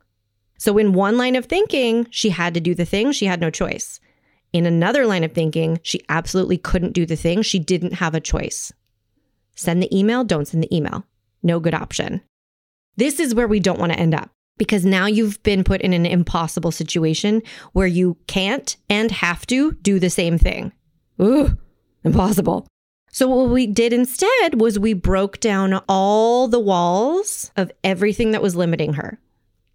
So, 0.58 0.78
in 0.78 0.94
one 0.94 1.18
line 1.18 1.36
of 1.36 1.46
thinking, 1.46 2.08
she 2.12 2.30
had 2.30 2.54
to 2.54 2.62
do 2.62 2.76
the 2.76 2.86
thing, 2.86 3.12
she 3.12 3.26
had 3.26 3.42
no 3.42 3.50
choice. 3.50 4.00
In 4.54 4.66
another 4.66 5.06
line 5.06 5.24
of 5.24 5.34
thinking, 5.34 5.80
she 5.82 6.02
absolutely 6.08 6.58
couldn't 6.58 6.94
do 6.94 7.06
the 7.06 7.16
thing, 7.16 7.42
she 7.42 7.60
didn't 7.60 7.96
have 7.96 8.14
a 8.14 8.20
choice. 8.20 8.72
Send 9.56 9.82
the 9.82 9.98
email, 9.98 10.24
don't 10.24 10.48
send 10.48 10.64
the 10.64 10.76
email. 10.76 11.06
No 11.42 11.60
good 11.60 11.74
option. 11.74 12.22
This 12.98 13.20
is 13.20 13.34
where 13.34 13.48
we 13.48 13.60
don't 13.60 13.80
want 13.80 13.92
to 13.92 14.00
end 14.00 14.14
up 14.14 14.30
because 14.58 14.86
now 14.86 15.06
you've 15.06 15.42
been 15.44 15.64
put 15.64 15.82
in 15.82 15.94
an 15.94 16.06
impossible 16.06 16.72
situation 16.72 17.42
where 17.74 17.88
you 17.88 18.18
can't 18.28 18.78
and 18.90 19.12
have 19.12 19.46
to 19.48 19.74
do 19.74 20.00
the 20.00 20.10
same 20.10 20.38
thing. 20.38 20.72
Ooh, 21.22 21.58
impossible. 22.04 22.68
So, 23.12 23.30
what 23.30 23.50
we 23.50 23.66
did 23.66 23.94
instead 23.94 24.60
was 24.60 24.78
we 24.78 24.94
broke 24.94 25.40
down 25.40 25.82
all 25.88 26.50
the 26.50 26.60
walls 26.60 27.52
of 27.56 27.72
everything 27.84 28.32
that 28.32 28.42
was 28.42 28.58
limiting 28.58 28.94
her. 28.94 29.20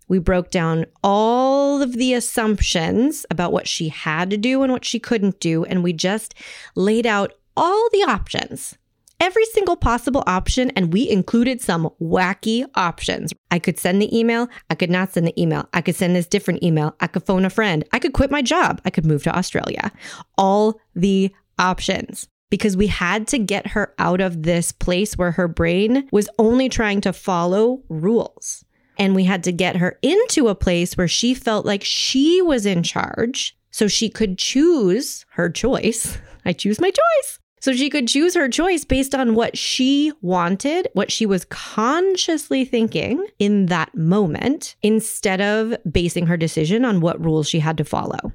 We 0.08 0.18
broke 0.18 0.50
down 0.50 0.86
all 1.04 1.80
of 1.80 1.94
the 1.94 2.14
assumptions 2.14 3.24
about 3.30 3.52
what 3.52 3.68
she 3.68 3.88
had 3.88 4.28
to 4.30 4.36
do 4.36 4.62
and 4.62 4.72
what 4.72 4.84
she 4.84 4.98
couldn't 4.98 5.38
do. 5.40 5.64
And 5.64 5.84
we 5.84 5.92
just 5.92 6.34
laid 6.74 7.06
out 7.06 7.32
all 7.56 7.88
the 7.92 8.02
options, 8.02 8.76
every 9.20 9.44
single 9.46 9.76
possible 9.76 10.24
option. 10.26 10.70
And 10.70 10.92
we 10.92 11.08
included 11.08 11.60
some 11.60 11.90
wacky 12.00 12.66
options. 12.74 13.32
I 13.50 13.58
could 13.58 13.78
send 13.78 14.02
the 14.02 14.18
email. 14.18 14.48
I 14.70 14.74
could 14.74 14.90
not 14.90 15.12
send 15.12 15.26
the 15.26 15.40
email. 15.40 15.68
I 15.72 15.82
could 15.82 15.94
send 15.94 16.16
this 16.16 16.26
different 16.26 16.62
email. 16.62 16.96
I 17.00 17.06
could 17.06 17.24
phone 17.24 17.44
a 17.44 17.50
friend. 17.50 17.84
I 17.92 17.98
could 17.98 18.14
quit 18.14 18.30
my 18.30 18.42
job. 18.42 18.80
I 18.84 18.90
could 18.90 19.06
move 19.06 19.22
to 19.24 19.36
Australia. 19.36 19.92
All 20.36 20.80
the 20.94 21.32
options 21.58 22.26
because 22.50 22.76
we 22.76 22.88
had 22.88 23.28
to 23.28 23.38
get 23.38 23.68
her 23.68 23.94
out 23.98 24.20
of 24.20 24.42
this 24.42 24.72
place 24.72 25.16
where 25.16 25.30
her 25.32 25.48
brain 25.48 26.08
was 26.10 26.28
only 26.38 26.68
trying 26.68 27.00
to 27.02 27.12
follow 27.12 27.82
rules. 27.88 28.64
And 28.98 29.14
we 29.14 29.24
had 29.24 29.44
to 29.44 29.52
get 29.52 29.76
her 29.76 29.98
into 30.02 30.48
a 30.48 30.54
place 30.54 30.96
where 30.96 31.08
she 31.08 31.32
felt 31.32 31.64
like 31.64 31.82
she 31.84 32.42
was 32.42 32.66
in 32.66 32.82
charge 32.82 33.56
so 33.70 33.88
she 33.88 34.10
could 34.10 34.36
choose 34.36 35.24
her 35.30 35.48
choice. 35.48 36.18
I 36.44 36.52
choose 36.52 36.80
my 36.80 36.90
choice. 36.90 37.38
So 37.60 37.72
she 37.72 37.90
could 37.90 38.08
choose 38.08 38.34
her 38.34 38.48
choice 38.48 38.84
based 38.84 39.14
on 39.14 39.34
what 39.34 39.56
she 39.56 40.12
wanted, 40.22 40.88
what 40.94 41.12
she 41.12 41.26
was 41.26 41.44
consciously 41.46 42.64
thinking 42.64 43.26
in 43.38 43.66
that 43.66 43.94
moment, 43.94 44.76
instead 44.82 45.40
of 45.40 45.76
basing 45.90 46.26
her 46.26 46.36
decision 46.36 46.84
on 46.84 47.00
what 47.00 47.22
rules 47.22 47.48
she 47.48 47.60
had 47.60 47.76
to 47.78 47.84
follow. 47.84 48.32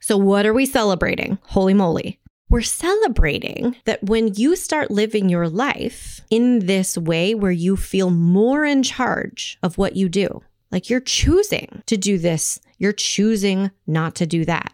So, 0.00 0.16
what 0.16 0.46
are 0.46 0.54
we 0.54 0.66
celebrating? 0.66 1.38
Holy 1.42 1.74
moly 1.74 2.18
we're 2.52 2.60
celebrating 2.60 3.74
that 3.86 4.02
when 4.02 4.34
you 4.34 4.54
start 4.56 4.90
living 4.90 5.30
your 5.30 5.48
life 5.48 6.20
in 6.28 6.66
this 6.66 6.98
way 6.98 7.34
where 7.34 7.50
you 7.50 7.78
feel 7.78 8.10
more 8.10 8.62
in 8.62 8.82
charge 8.82 9.56
of 9.62 9.78
what 9.78 9.96
you 9.96 10.06
do, 10.06 10.42
like 10.70 10.90
you're 10.90 11.00
choosing 11.00 11.82
to 11.86 11.96
do 11.96 12.18
this, 12.18 12.60
you're 12.76 12.92
choosing 12.92 13.70
not 13.86 14.14
to 14.16 14.26
do 14.26 14.44
that. 14.44 14.70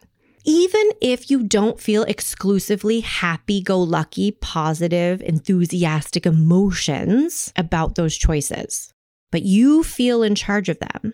Even 0.49 0.93
if 1.03 1.31
you 1.31 1.43
don't 1.43 1.79
feel 1.79 2.05
exclusively 2.05 3.01
happy 3.01 3.61
go 3.61 3.79
lucky, 3.79 4.31
positive, 4.31 5.21
enthusiastic 5.21 6.25
emotions 6.25 7.53
about 7.55 7.97
those 7.97 8.17
choices, 8.17 8.91
but 9.31 9.43
you 9.43 9.83
feel 9.83 10.23
in 10.23 10.35
charge 10.35 10.71
of 10.71 10.79
them, 10.79 11.13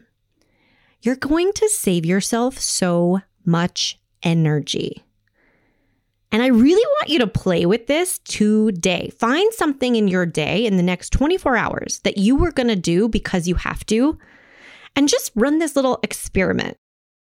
you're 1.03 1.17
going 1.17 1.53
to 1.55 1.69
save 1.69 2.07
yourself 2.07 2.61
so 2.61 3.23
much 3.45 3.99
energy. 4.23 5.03
And 6.31 6.41
I 6.41 6.47
really 6.47 6.87
want 6.87 7.09
you 7.09 7.19
to 7.19 7.27
play 7.27 7.67
with 7.67 7.89
this 7.89 8.21
today. 8.21 9.11
Find 9.19 9.53
something 9.53 9.97
in 9.97 10.07
your 10.07 10.27
day 10.27 10.65
in 10.65 10.77
the 10.77 10.83
next 10.85 11.11
24 11.11 11.57
hours 11.57 11.99
that 12.05 12.19
you 12.19 12.37
were 12.37 12.53
going 12.53 12.69
to 12.69 12.77
do 12.77 13.09
because 13.09 13.49
you 13.49 13.57
have 13.57 13.85
to, 13.87 14.17
and 14.95 15.09
just 15.09 15.33
run 15.35 15.59
this 15.59 15.75
little 15.75 15.99
experiment. 16.05 16.77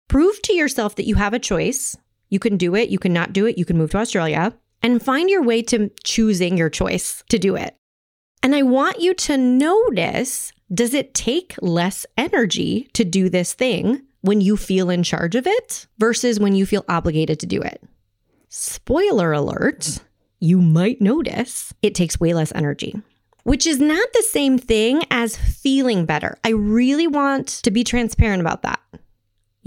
Prove 0.07 0.41
to 0.43 0.53
yourself 0.53 0.95
that 0.95 1.07
you 1.07 1.15
have 1.15 1.33
a 1.33 1.39
choice. 1.39 1.97
You 2.29 2.39
can 2.39 2.57
do 2.57 2.75
it, 2.75 2.89
you 2.89 2.99
can 2.99 3.13
not 3.13 3.33
do 3.33 3.45
it, 3.45 3.57
you 3.57 3.65
can 3.65 3.77
move 3.77 3.91
to 3.91 3.97
Australia, 3.97 4.53
and 4.81 5.03
find 5.03 5.29
your 5.29 5.43
way 5.43 5.61
to 5.63 5.91
choosing 6.03 6.57
your 6.57 6.69
choice 6.69 7.23
to 7.29 7.39
do 7.39 7.55
it. 7.55 7.75
And 8.43 8.55
I 8.55 8.61
want 8.61 8.99
you 9.01 9.13
to 9.13 9.37
notice 9.37 10.53
does 10.73 10.93
it 10.93 11.13
take 11.13 11.55
less 11.61 12.05
energy 12.17 12.89
to 12.93 13.05
do 13.05 13.29
this 13.29 13.53
thing 13.53 14.01
when 14.21 14.41
you 14.41 14.57
feel 14.57 14.89
in 14.89 15.01
charge 15.01 15.35
of 15.35 15.47
it 15.47 15.87
versus 15.97 16.39
when 16.39 16.53
you 16.55 16.65
feel 16.65 16.83
obligated 16.89 17.39
to 17.39 17.45
do 17.45 17.61
it? 17.61 17.81
Spoiler 18.49 19.31
alert, 19.31 19.99
you 20.39 20.61
might 20.61 21.01
notice 21.01 21.73
it 21.81 21.95
takes 21.95 22.19
way 22.19 22.33
less 22.33 22.51
energy 22.53 23.01
which 23.47 23.65
is 23.65 23.79
not 23.79 24.05
the 24.11 24.23
same 24.23 24.57
thing 24.57 25.01
as 25.09 25.37
feeling 25.37 26.05
better. 26.05 26.37
I 26.43 26.49
really 26.49 27.07
want 27.07 27.47
to 27.47 27.71
be 27.71 27.85
transparent 27.85 28.41
about 28.41 28.63
that. 28.63 28.81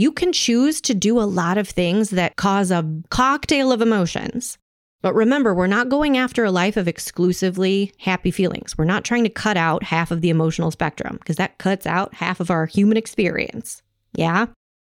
You 0.01 0.13
can 0.13 0.33
choose 0.33 0.81
to 0.81 0.95
do 0.95 1.21
a 1.21 1.29
lot 1.29 1.59
of 1.59 1.69
things 1.69 2.09
that 2.09 2.37
cause 2.37 2.71
a 2.71 2.91
cocktail 3.11 3.71
of 3.71 3.83
emotions. 3.83 4.57
But 5.03 5.15
remember, 5.15 5.53
we're 5.55 5.67
not 5.67 5.91
going 5.91 6.17
after 6.17 6.43
a 6.43 6.51
life 6.51 6.79
of 6.79 6.89
exclusively 6.89 7.93
happy 7.99 8.31
feelings. 8.31 8.79
We're 8.79 8.87
not 8.87 9.05
trying 9.05 9.25
to 9.25 9.29
cut 9.29 9.59
out 9.59 9.83
half 9.83 10.11
of 10.11 10.23
the 10.23 10.31
emotional 10.31 10.71
spectrum 10.71 11.19
because 11.19 11.37
that 11.37 11.59
cuts 11.59 11.85
out 11.85 12.15
half 12.15 12.41
of 12.41 12.51
our 12.51 12.65
human 12.65 12.97
experience. 12.97 13.83
Yeah? 14.15 14.47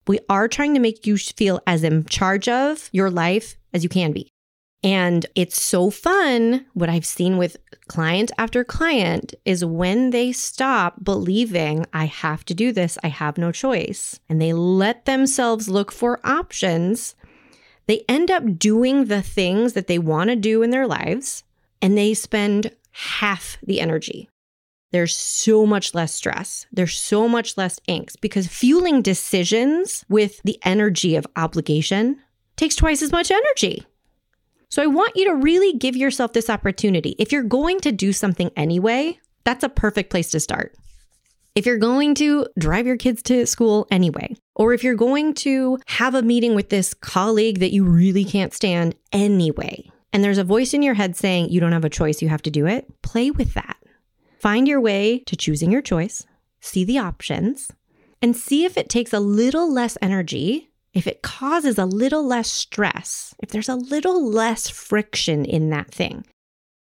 We 0.06 0.20
are 0.30 0.48
trying 0.48 0.72
to 0.72 0.80
make 0.80 1.06
you 1.06 1.18
feel 1.18 1.60
as 1.66 1.84
in 1.84 2.06
charge 2.06 2.48
of 2.48 2.88
your 2.90 3.10
life 3.10 3.58
as 3.74 3.82
you 3.82 3.90
can 3.90 4.12
be. 4.12 4.30
And 4.84 5.26
it's 5.34 5.60
so 5.60 5.90
fun. 5.90 6.66
What 6.74 6.90
I've 6.90 7.06
seen 7.06 7.38
with 7.38 7.56
client 7.88 8.30
after 8.38 8.62
client 8.62 9.34
is 9.44 9.64
when 9.64 10.10
they 10.10 10.30
stop 10.30 11.02
believing, 11.02 11.86
I 11.92 12.04
have 12.04 12.44
to 12.44 12.54
do 12.54 12.70
this, 12.70 12.98
I 13.02 13.08
have 13.08 13.38
no 13.38 13.50
choice, 13.50 14.20
and 14.28 14.40
they 14.40 14.52
let 14.52 15.06
themselves 15.06 15.68
look 15.68 15.90
for 15.90 16.20
options, 16.22 17.16
they 17.86 18.04
end 18.08 18.30
up 18.30 18.58
doing 18.58 19.06
the 19.06 19.22
things 19.22 19.72
that 19.72 19.86
they 19.86 19.98
want 19.98 20.30
to 20.30 20.36
do 20.36 20.62
in 20.62 20.70
their 20.70 20.86
lives 20.86 21.44
and 21.82 21.98
they 21.98 22.14
spend 22.14 22.70
half 22.92 23.58
the 23.62 23.80
energy 23.80 24.28
there's 24.94 25.16
so 25.16 25.66
much 25.66 25.92
less 25.92 26.14
stress. 26.14 26.66
There's 26.72 26.96
so 26.96 27.26
much 27.26 27.56
less 27.56 27.80
angst 27.88 28.20
because 28.20 28.46
fueling 28.46 29.02
decisions 29.02 30.04
with 30.08 30.40
the 30.44 30.56
energy 30.62 31.16
of 31.16 31.26
obligation 31.34 32.20
takes 32.54 32.76
twice 32.76 33.02
as 33.02 33.10
much 33.10 33.32
energy. 33.32 33.84
So 34.74 34.82
I 34.82 34.86
want 34.86 35.14
you 35.14 35.24
to 35.26 35.36
really 35.36 35.72
give 35.72 35.94
yourself 35.94 36.32
this 36.32 36.50
opportunity. 36.50 37.14
If 37.16 37.30
you're 37.30 37.44
going 37.44 37.78
to 37.82 37.92
do 37.92 38.12
something 38.12 38.50
anyway, 38.56 39.20
That's 39.44 39.62
a 39.62 39.68
perfect 39.68 40.10
place 40.10 40.30
to 40.30 40.40
start. 40.40 40.74
If 41.54 41.66
you're 41.66 41.78
going 41.78 42.14
to 42.16 42.46
drive 42.58 42.86
your 42.86 42.96
kids 42.96 43.22
to 43.24 43.46
school 43.46 43.86
anyway, 43.90 44.34
or 44.56 44.72
if 44.72 44.82
you're 44.82 44.96
going 44.96 45.34
to 45.34 45.78
have 45.86 46.14
a 46.14 46.22
meeting 46.22 46.54
with 46.54 46.70
this 46.70 46.94
colleague 46.94 47.60
that 47.60 47.72
you 47.72 47.84
really 47.84 48.24
can't 48.24 48.52
stand 48.52 48.96
anyway, 49.12 49.88
and 50.12 50.24
there's 50.24 50.38
a 50.38 50.44
voice 50.44 50.74
in 50.74 50.82
your 50.82 50.94
head 50.94 51.16
saying 51.16 51.50
you 51.50 51.60
don't 51.60 51.72
have 51.72 51.84
a 51.84 51.90
choice, 51.90 52.20
you 52.20 52.28
have 52.28 52.42
to 52.42 52.50
do 52.50 52.66
it, 52.66 53.02
play 53.02 53.30
with 53.30 53.54
that. 53.54 53.76
Find 54.40 54.66
your 54.66 54.80
way 54.80 55.20
to 55.20 55.36
choosing 55.36 55.70
your 55.70 55.82
choice, 55.82 56.26
see 56.60 56.84
the 56.84 56.98
options, 56.98 57.70
and 58.20 58.36
see 58.36 58.64
if 58.64 58.76
it 58.76 58.88
takes 58.88 59.12
a 59.12 59.20
little 59.20 59.72
less 59.72 59.96
energy, 60.02 60.70
if 60.94 61.06
it 61.06 61.22
causes 61.22 61.76
a 61.76 61.84
little 61.84 62.24
less 62.24 62.50
stress, 62.50 63.34
if 63.40 63.50
there's 63.50 63.68
a 63.68 63.74
little 63.74 64.24
less 64.30 64.68
friction 64.68 65.44
in 65.44 65.70
that 65.70 65.92
thing. 65.92 66.24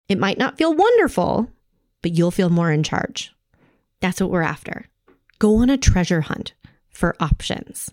It 0.08 0.18
might 0.18 0.38
not 0.38 0.58
feel 0.58 0.74
wonderful, 0.74 1.50
but 2.02 2.12
you'll 2.12 2.30
feel 2.30 2.50
more 2.50 2.70
in 2.70 2.82
charge. 2.82 3.32
That's 4.00 4.20
what 4.20 4.30
we're 4.30 4.42
after. 4.42 4.86
Go 5.38 5.56
on 5.56 5.70
a 5.70 5.78
treasure 5.78 6.20
hunt 6.20 6.52
for 6.90 7.16
options. 7.18 7.90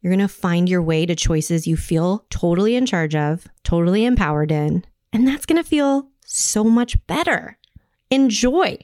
You're 0.00 0.10
going 0.10 0.26
to 0.26 0.28
find 0.28 0.68
your 0.68 0.82
way 0.82 1.06
to 1.06 1.14
choices 1.14 1.68
you 1.68 1.76
feel 1.76 2.26
totally 2.28 2.74
in 2.74 2.86
charge 2.86 3.14
of, 3.14 3.46
totally 3.62 4.04
empowered 4.04 4.50
in, 4.50 4.84
and 5.12 5.28
that's 5.28 5.46
going 5.46 5.62
to 5.62 5.68
feel 5.68 6.08
so 6.26 6.64
much 6.64 6.96
better. 7.06 7.56
Enjoy. 8.10 8.76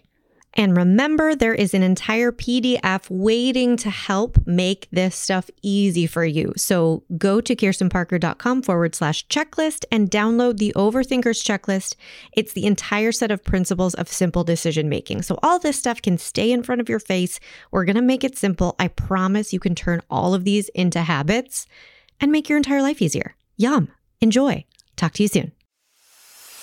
And 0.58 0.76
remember, 0.76 1.36
there 1.36 1.54
is 1.54 1.72
an 1.72 1.84
entire 1.84 2.32
PDF 2.32 3.08
waiting 3.08 3.76
to 3.76 3.90
help 3.90 4.44
make 4.44 4.88
this 4.90 5.14
stuff 5.14 5.48
easy 5.62 6.04
for 6.08 6.24
you. 6.24 6.52
So 6.56 7.04
go 7.16 7.40
to 7.40 7.54
kirstenparker.com 7.54 8.62
forward 8.62 8.96
slash 8.96 9.24
checklist 9.28 9.84
and 9.92 10.10
download 10.10 10.58
the 10.58 10.72
Overthinkers 10.74 11.44
checklist. 11.44 11.94
It's 12.32 12.54
the 12.54 12.66
entire 12.66 13.12
set 13.12 13.30
of 13.30 13.44
principles 13.44 13.94
of 13.94 14.08
simple 14.08 14.42
decision 14.42 14.88
making. 14.88 15.22
So 15.22 15.38
all 15.44 15.60
this 15.60 15.78
stuff 15.78 16.02
can 16.02 16.18
stay 16.18 16.50
in 16.50 16.64
front 16.64 16.80
of 16.80 16.88
your 16.88 16.98
face. 16.98 17.38
We're 17.70 17.84
going 17.84 17.94
to 17.94 18.02
make 18.02 18.24
it 18.24 18.36
simple. 18.36 18.74
I 18.80 18.88
promise 18.88 19.52
you 19.52 19.60
can 19.60 19.76
turn 19.76 20.02
all 20.10 20.34
of 20.34 20.42
these 20.42 20.70
into 20.70 21.02
habits 21.02 21.68
and 22.20 22.32
make 22.32 22.48
your 22.48 22.58
entire 22.58 22.82
life 22.82 23.00
easier. 23.00 23.36
Yum. 23.56 23.92
Enjoy. 24.20 24.64
Talk 24.96 25.12
to 25.12 25.22
you 25.22 25.28
soon. 25.28 25.52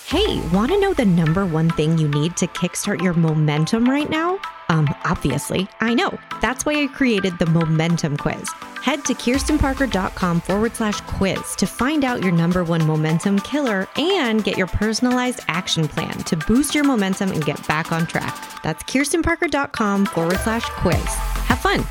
Hey, 0.08 0.40
want 0.50 0.70
to 0.72 0.80
know 0.80 0.94
the 0.94 1.04
number 1.04 1.48
one 1.48 1.68
thing 1.72 1.98
you 1.98 2.08
need 2.08 2.38
to 2.38 2.46
kickstart 2.46 3.02
your 3.02 3.14
momentum 3.14 3.90
right 3.90 4.08
now? 4.08 4.40
Um, 4.70 4.88
obviously, 5.04 5.68
I 5.82 5.96
know. 5.96 6.16
That's 6.42 6.64
why 6.64 6.84
I 6.84 6.86
created 6.86 7.40
the 7.40 7.48
Momentum 7.48 8.16
Quiz. 8.18 8.48
Head 8.84 9.04
to 9.06 9.16
kirstenparker.com 9.16 10.42
forward 10.42 10.76
slash 10.76 11.02
quiz 11.02 11.56
to 11.56 11.66
find 11.66 12.06
out 12.06 12.22
your 12.22 12.32
number 12.32 12.64
one 12.64 12.86
momentum 12.86 13.40
killer 13.40 13.88
and 13.96 14.44
get 14.44 14.58
your 14.58 14.68
personalized 14.68 15.40
action 15.48 15.88
plan 15.88 16.16
to 16.26 16.38
boost 16.38 16.76
your 16.76 16.84
momentum 16.84 17.32
and 17.32 17.44
get 17.44 17.68
back 17.68 17.92
on 17.92 18.06
track. 18.06 18.62
That's 18.62 18.84
kirstenparker.com 18.84 20.06
forward 20.06 20.38
slash 20.38 20.66
quiz. 20.66 21.04
Have 21.04 21.62
fun. 21.62 21.84